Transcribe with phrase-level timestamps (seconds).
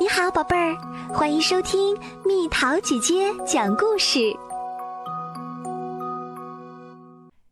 [0.00, 0.76] 你好，宝贝儿，
[1.08, 4.36] 欢迎收听蜜桃姐姐讲故事。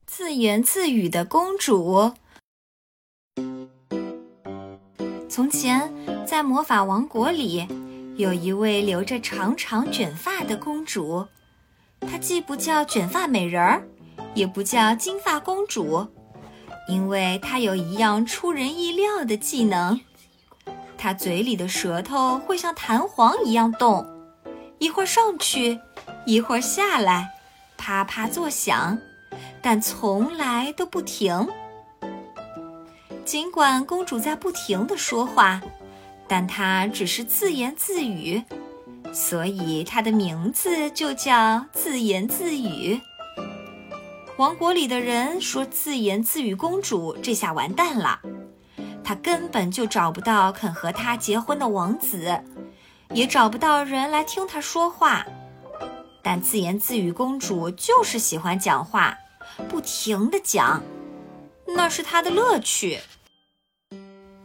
[0.07, 2.13] 自言自语的公主。
[5.29, 5.89] 从前，
[6.27, 7.65] 在魔法王国里，
[8.17, 11.25] 有一位留着长长卷发的公主，
[12.01, 13.87] 她既不叫卷发美人儿，
[14.35, 16.09] 也不叫金发公主，
[16.89, 20.01] 因为她有一样出人意料的技能。
[21.03, 24.07] 他嘴里的舌头会像弹簧一样动，
[24.79, 25.81] 一会儿上去，
[26.27, 27.29] 一会儿下来，
[27.77, 28.97] 啪啪作响，
[29.61, 31.49] 但从来都不停。
[33.25, 35.61] 尽管公主在不停的说话，
[36.29, 38.41] 但她只是自言自语，
[39.13, 43.01] 所以她的名字就叫自言自语。
[44.37, 48.21] 王国里的人说：“自言自语公主，这下完蛋了。”
[49.13, 52.43] 他根本就找不到肯和他结婚的王子，
[53.11, 55.27] 也找不到人来听他说话。
[56.23, 59.15] 但自言自语公主就是喜欢讲话，
[59.69, 60.83] 不停的讲，
[61.67, 63.01] 那是她的乐趣。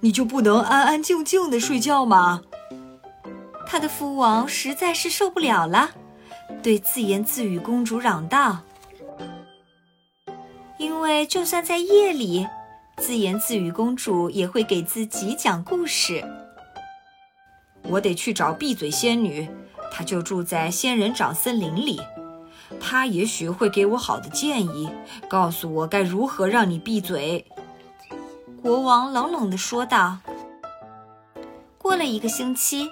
[0.02, 2.42] 你就不能安安静静的睡觉吗？
[3.66, 5.92] 他的父王实在是受不了了，
[6.62, 8.58] 对自言自语公主嚷道
[10.78, 12.46] ：“因为就算在夜里。”
[12.98, 16.24] 自言自语公主也会给自己讲故事。
[17.84, 19.48] 我得去找闭嘴仙女，
[19.92, 22.02] 她就住在仙人掌森林里。
[22.80, 24.90] 她也许会给我好的建议，
[25.30, 27.46] 告诉我该如何让你闭嘴。
[28.62, 30.18] 国王冷冷地说道。
[31.78, 32.90] 过了一个星期，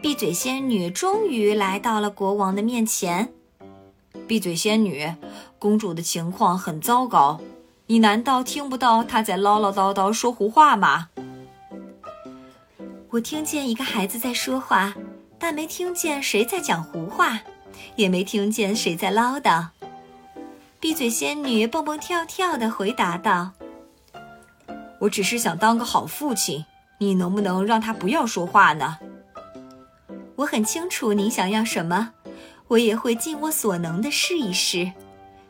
[0.00, 3.34] 闭嘴仙女终于来到了国王的面前。
[4.26, 5.12] 闭嘴仙女，
[5.58, 7.40] 公主的情况很糟糕。
[7.90, 11.08] 你难道听不到他在唠唠叨叨说胡话吗？
[13.08, 14.94] 我听见一个孩子在说话，
[15.40, 17.40] 但没听见谁在讲胡话，
[17.96, 19.66] 也没听见谁在唠叨。
[20.78, 23.50] 闭嘴仙女蹦蹦跳跳地回答道
[25.00, 26.64] ：“我只是想当个好父亲，
[26.98, 28.98] 你能不能让他不要说话呢？”
[30.38, 32.12] 我很清楚你想要什么，
[32.68, 34.92] 我也会尽我所能的试一试。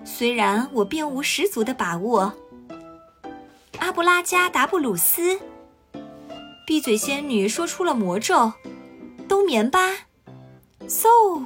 [0.05, 2.34] 虽然我并无十足的把握，
[3.78, 5.41] 阿布拉加达布鲁斯，
[6.66, 8.53] 闭嘴仙女说出了魔咒，
[9.28, 9.78] 冬眠吧，
[10.87, 11.43] 嗖！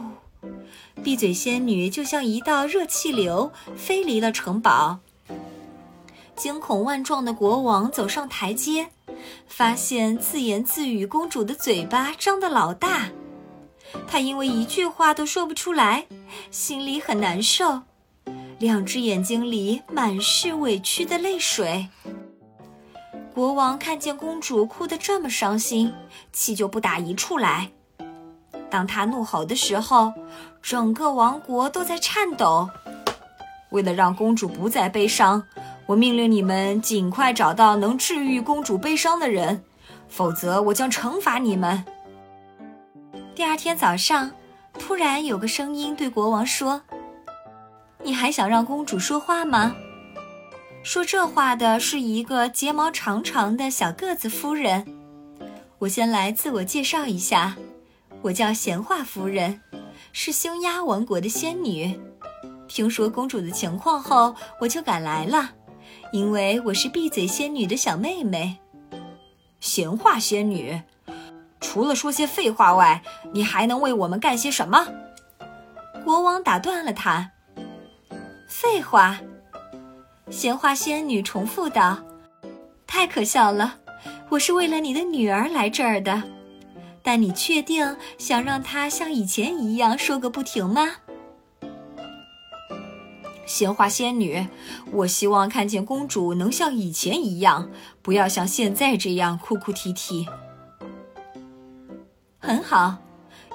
[1.02, 5.00] 闭嘴仙女就像一道热气流飞离了城堡。
[6.34, 8.88] 惊恐万状的国王走上台阶，
[9.46, 13.10] 发现自言自语公主的嘴巴张得老大，
[14.08, 16.06] 她因为一句话都说不出来，
[16.50, 17.82] 心里很难受。
[18.64, 21.86] 两只眼睛里满是委屈的泪水。
[23.34, 25.92] 国王看见公主哭得这么伤心，
[26.32, 27.68] 气就不打一处来。
[28.70, 30.14] 当他怒吼的时候，
[30.62, 32.70] 整个王国都在颤抖。
[33.70, 35.42] 为了让公主不再悲伤，
[35.84, 39.62] 我命令你们尽快找到能治愈公主悲伤的人，
[40.08, 41.84] 否则我将惩罚你们。
[43.34, 44.30] 第二天早上，
[44.78, 46.80] 突然有个声音对国王说。
[48.04, 49.74] 你还想让公主说话吗？
[50.82, 54.86] 说这话的是一个睫毛长长的小个子夫人。
[55.78, 57.56] 我先来自我介绍一下，
[58.20, 59.58] 我叫闲话夫人，
[60.12, 61.98] 是匈牙王国的仙女。
[62.68, 65.52] 听说公主的情况后，我就赶来了，
[66.12, 68.58] 因为我是闭嘴仙女的小妹妹。
[69.60, 70.82] 闲话仙女，
[71.58, 74.86] 除了说些废话外，你还能为我们干些什么？
[76.04, 77.30] 国王打断了他。
[78.56, 79.18] 废话，
[80.30, 81.98] 闲话仙女重复道
[82.86, 83.80] ：“太可笑了，
[84.28, 86.22] 我是为了你的女儿来这儿的。
[87.02, 90.88] 但你确定想让她像以前一样说个不停吗？”
[93.44, 94.46] 闲话仙女，
[94.92, 97.68] 我希望看见公主能像以前一样，
[98.02, 100.28] 不要像现在这样哭哭啼啼。
[102.38, 102.98] 很好，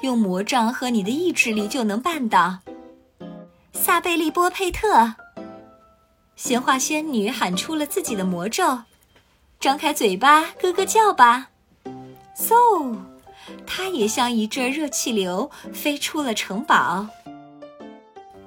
[0.01, 2.59] 用魔杖和你的意志力就能办到。
[3.81, 5.15] 萨贝利波佩特，
[6.35, 8.79] 闲话仙女喊出了自己的魔咒，
[9.57, 11.47] 张开嘴巴，咯咯叫吧。
[12.35, 12.97] 嗖，
[13.65, 17.07] 她也像一阵热气流飞出了城堡。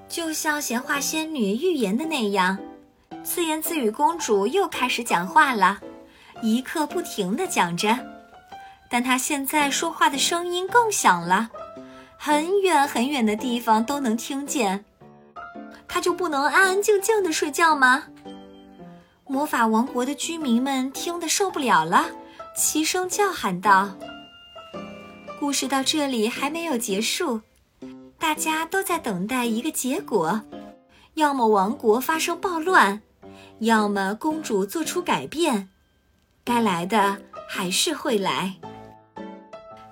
[0.07, 2.59] 就像闲话仙女预言的那样，
[3.25, 5.81] 自言自语公主又开始讲话了，
[6.43, 7.99] 一刻不停地讲着。
[8.91, 11.49] 但她现在说话的声音更响了，
[12.19, 14.85] 很远很远的地方都能听见。
[15.93, 18.05] 他就不能安安静静的睡觉吗？
[19.27, 22.07] 魔法王国的居民们听得受不了了，
[22.57, 23.91] 齐声叫喊道
[25.39, 27.43] ：“故事到这里还没有结束，
[28.19, 30.41] 大家都在等待一个结果：
[31.13, 33.03] 要么王国发生暴乱，
[33.59, 35.69] 要么公主做出改变。
[36.43, 38.55] 该来的还是会来。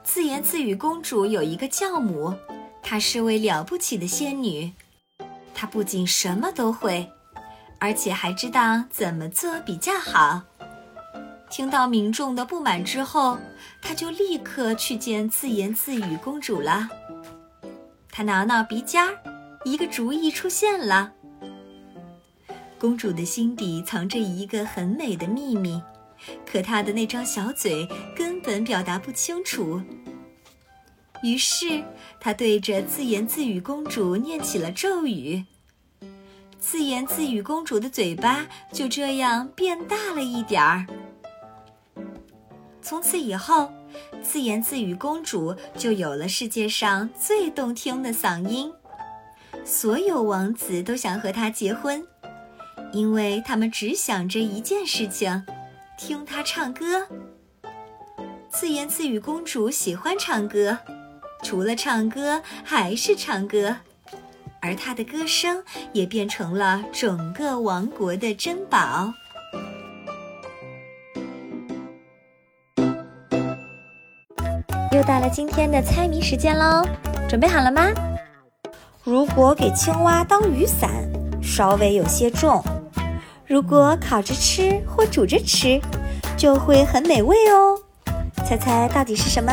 [0.02, 2.35] 自言自语公主有一个教母，
[2.82, 4.73] 她是位了不起的仙女。
[5.61, 7.07] 她不仅什么都会，
[7.79, 10.41] 而且还知道怎么做比较好。
[11.51, 13.37] 听到民众的不满之后，
[13.83, 16.89] 她就立刻去见自言自语公主了。
[18.11, 19.15] 她挠挠鼻尖儿，
[19.65, 21.12] 一个主意出现了。
[22.79, 25.83] 公主的心底藏着一个很美的秘密。
[26.51, 27.87] 可她的那张小嘴
[28.17, 29.83] 根本表达不清楚。
[31.22, 31.82] 于是
[32.19, 35.44] 他对着自言自语公主念起了咒语，
[36.58, 40.87] 自言自语公主的嘴巴就这样变大了一点儿。
[42.82, 43.70] 从此以后，
[44.22, 48.73] 自言自语公主就有了世界上最动听的嗓音，
[49.64, 52.05] 所有王子都想和她结婚，
[52.93, 55.44] 因为他们只想着一件事情。
[55.99, 57.06] 听她唱歌，
[58.49, 60.78] 自言自语公主喜欢唱歌，
[61.42, 63.76] 除了唱歌还是唱歌，
[64.60, 69.12] 而他的歌声也变成了整个王国的珍宝。
[74.92, 76.84] 又到了今天的猜谜时间喽，
[77.28, 77.88] 准备好了吗？
[79.02, 80.90] 如果给青蛙当雨伞，
[81.42, 82.62] 稍微有些重。
[83.46, 85.81] 如果烤着吃或煮着吃，
[86.37, 87.78] 就会很美味哦。
[88.44, 89.52] 猜猜到底是什么？